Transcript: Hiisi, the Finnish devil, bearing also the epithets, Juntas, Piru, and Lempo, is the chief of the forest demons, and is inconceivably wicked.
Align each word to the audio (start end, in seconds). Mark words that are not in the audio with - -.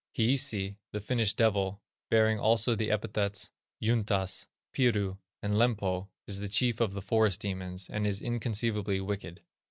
Hiisi, 0.17 0.77
the 0.91 0.99
Finnish 0.99 1.35
devil, 1.35 1.79
bearing 2.09 2.39
also 2.39 2.73
the 2.73 2.89
epithets, 2.89 3.51
Juntas, 3.79 4.47
Piru, 4.73 5.17
and 5.43 5.53
Lempo, 5.53 6.07
is 6.25 6.39
the 6.39 6.49
chief 6.49 6.81
of 6.81 6.93
the 6.93 7.03
forest 7.03 7.39
demons, 7.41 7.87
and 7.87 8.07
is 8.07 8.19
inconceivably 8.19 8.99
wicked. 8.99 9.43